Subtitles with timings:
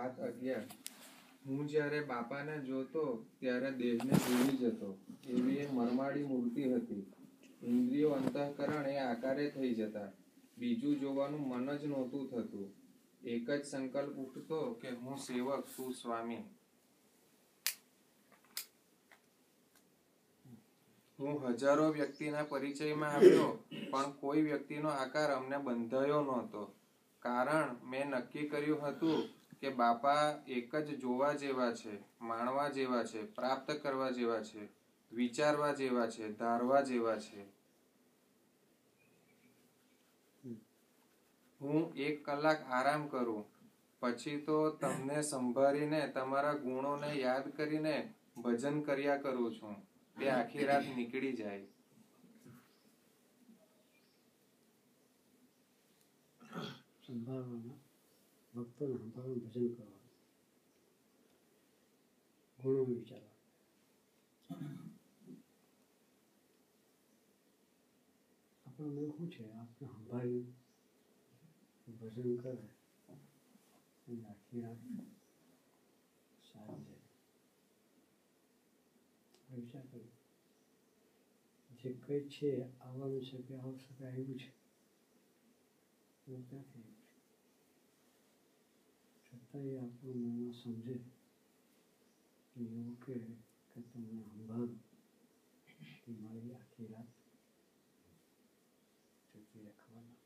[0.00, 0.66] ભાગ અગિયાર.
[1.46, 4.98] હું જ્યારે બાપાને જોતો ત્યારે દેહને ભૂલી જતો.
[5.28, 7.12] એવી એ મરમાડી મૂર્તિ હતી.
[7.62, 10.12] ઇન્દ્રિયો અંતઃકરણ એ આકારે થઈ જતા.
[10.58, 12.72] બીજું જોવાનું મન જ નહોતું થતું.
[13.22, 16.44] એક જ સંકલ્પ ઉઠતો કે હું સેવક છું સ્વામી.
[21.18, 26.62] હું હજારો વ્યક્તિના પરિચયમાં આવ્યો, પણ કોઈ વ્યક્તિનો આકાર અમને બંધાયો નહોતો.
[27.18, 33.20] કારણ મેં નક્કી કર્યું હતું કે બાપા એક જ જોવા જેવા છે, માણવા જેવા છે,
[33.36, 34.68] પ્રાપ્ત કરવા જેવા છે,
[35.12, 37.42] વિચારવા જેવા છે, ધારવા જેવા છે.
[41.60, 43.44] હું એક કલાક આરામ કરું,
[44.02, 47.96] પછી તો તમને સંભાળીને તમારા ગુણોને યાદ કરીને
[48.36, 49.76] ભજન કર્યા કરું છું.
[50.16, 51.66] તે આખી રાત નીકળી જાય.
[57.06, 57.89] સંભાળવાના
[58.54, 60.00] ભક્તોને સંભાળવાનું ભજન કરવાનું
[62.58, 63.38] ગુણો વિચારવા
[68.66, 70.46] આપણને શું છે આપણે સંભાળી
[71.94, 72.54] ભજન કરે
[74.22, 74.80] આખી રાત
[76.44, 76.84] સારી
[79.70, 80.04] કર્યો
[81.78, 84.50] જે કંઈ છે આવવાનું છે કે આવશે આવ્યું છે
[86.26, 86.44] એવું
[89.52, 90.96] આવ્યું એ છતાંય આપણું મનમાં સમજે
[92.56, 93.14] એવું કે
[93.70, 94.72] કે તમને સંભાળ
[95.96, 97.10] કે મારી આખી રાત
[99.28, 100.18] ચૂકી રાખવાના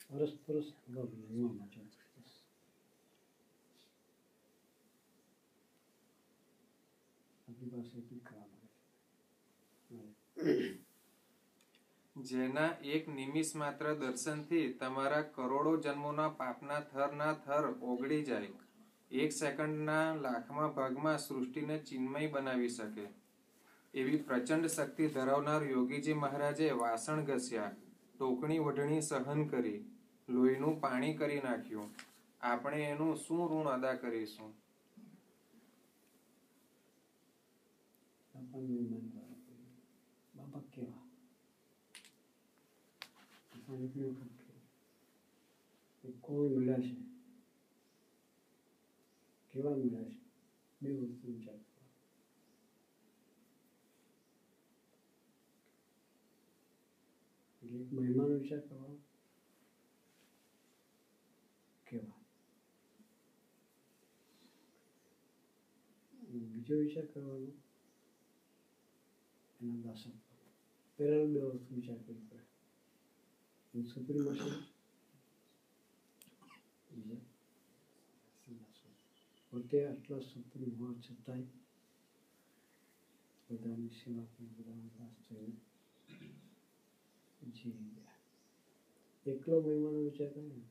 [0.00, 2.34] પરસ્પરસ પરસ ગમે એમાં મજા બસ
[7.48, 8.68] આપણી પાસે એટલી મળે
[9.84, 10.83] છે
[12.24, 18.52] જેના એક નિમિષ માત્ર દર્શનથી તમારા કરોડો જન્મોના પાપના થરના થર ઓગળી જાય.
[19.10, 23.06] એક સેકન્ડના લાખમાં ભાગમાં સૃષ્ટિને ચિન્મય બનાવી શકે.
[23.94, 27.70] એવી પ્રચંડ શક્તિ ધરાવનાર યોગીજી મહારાજે વાસણ ઘસ્યા,
[28.18, 29.80] ટોકણી વઢણી સહન કરી,
[30.28, 31.94] લોહીનું પાણી કરી નાખ્યું.
[32.40, 34.50] આપણે એનું શું ઋણ અદા કરીશું.
[40.34, 41.03] બાપા કેવા?
[43.66, 44.14] વખત કહ્યું
[46.04, 46.94] કે કોણ મળ્યા છે
[49.54, 50.18] કેવા મળ્યા છે
[50.80, 51.60] બે વસ્તુ વિચાર.
[57.62, 58.96] એટલે એક મહેમાનો વિચાર કરવાનો
[61.86, 62.22] કેવા
[66.50, 67.50] બીજો વિચાર કરવાનો
[69.60, 70.14] એના દાસન
[70.98, 72.53] પહેલાં બે વસ્તુ વિચાર કરવી પડે
[73.74, 74.50] સુપ્રીમ હશે
[76.88, 77.22] બીજા
[78.46, 78.92] દાસન.
[79.52, 81.48] પોતે આટલા સુપ્રીમ હોવા છતાંય
[83.48, 85.56] બધાની સેવા કરી બધાનો દાસ થઈને
[87.54, 88.18] જીવી ગયા
[89.26, 90.62] એકલો મહેમાનો વિચાર કરે અને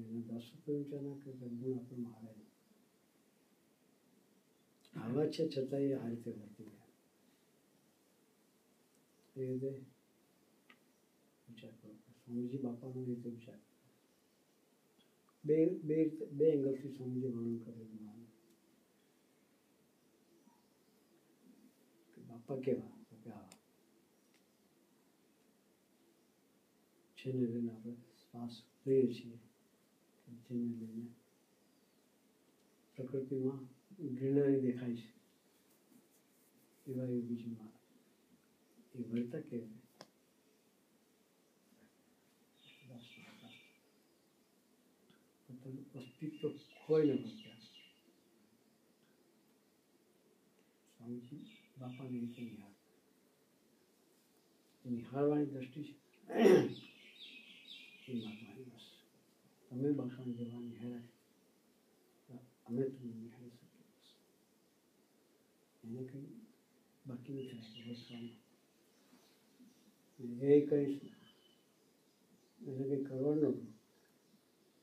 [0.00, 2.32] એના દાસો તો વિચાર ના કરે ગુણ આપણે મારે
[4.94, 6.79] આવા છે છતાં એ આ રીતે વર્તી ગયા
[9.36, 9.70] એ રીતે
[11.48, 13.70] વિચાર કરો સ્વામીજી બાપાનો રીતે વિચાર કરો.
[15.44, 18.28] બે બે રીતે બે એંગલથી સ્વામીજી વર્ણન કરેલું માનું
[22.12, 23.58] કે બાપા કેવા તો કે આવા
[27.18, 28.54] જેને લઈને આપણે શ્વાસ
[28.86, 29.38] લઈએ છીએ
[30.18, 31.06] કે જેને લઈને
[32.96, 33.62] પ્રકૃતિમાં
[34.10, 35.08] ગ્રીનરી દેખાય છે
[36.86, 37.79] એવા એ બીજમાં એ
[38.94, 39.58] વર્તા કે
[45.48, 46.42] પોતાનું અસ્તિત્વ
[46.76, 47.60] ખોઈને વર્ત્યા
[50.90, 51.44] સ્વામીજી
[51.76, 52.76] બાપાની રીતે નિહાળ
[54.84, 55.94] એ નિહાળવાની દ્રષ્ટિ છે
[58.06, 58.86] એ મહાત્માની બસ
[59.70, 61.08] તમે બાપાને જેવા નિહાળ્યા
[62.20, 62.34] છે
[62.66, 64.08] અમે તમને નિહાળી શકીએ બસ
[65.84, 66.38] એને કંઈ
[67.04, 68.49] બાકી નથી રાખ્યું વસવાનું
[70.20, 71.06] એ કૃષ્ણ
[72.60, 73.58] એટલે કંઈ કરવાનું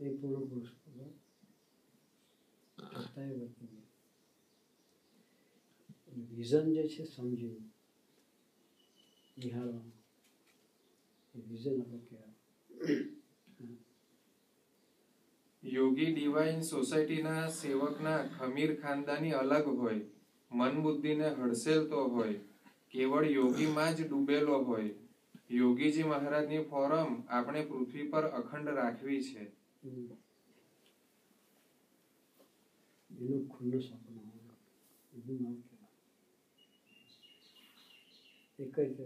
[0.00, 0.72] એ પૂર્ણ પુરુષ
[6.36, 7.64] વિઝન જે છે સમજ્યું
[9.36, 9.92] નિહાળવાનું.
[11.34, 12.34] એ વિઝન આપણે કહેવાય.
[15.62, 20.06] યોગી ડિવાઇન સોસાયટીના સેવકના ખમીર ખાનદાની અલગ હોય
[20.50, 22.38] મન બુદ્ધિને હડસેલતો હોય
[22.90, 24.94] કેવળ યોગીમાં જ ડૂબેલો હોય.
[25.52, 29.52] યોગીજી મહારાજની ફોરમ આપણે પૃથ્વી પર અખંડ રાખવી છે.
[33.10, 34.22] એનો ખુલ્લો સપનો
[35.12, 35.88] એનું નામ કહેવાય.
[38.58, 39.02] એક જ તો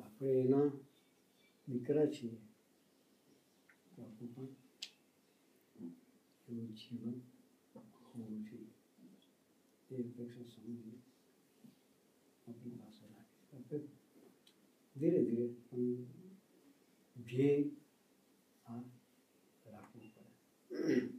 [0.00, 0.70] આપણે એના
[1.68, 2.38] દીકરા છીએ.
[3.98, 4.56] આપણું
[6.46, 7.22] પણ જીવન
[7.74, 8.72] હોવું જોઈએ.
[9.90, 11.02] એ અપેક્ષા સમજી
[12.48, 14.03] આપણી પાસે રાખી
[14.96, 15.44] ધીરે ધીરે
[17.16, 17.64] ધ્યેય
[18.66, 18.80] આ
[19.64, 21.13] રાખવું પડે.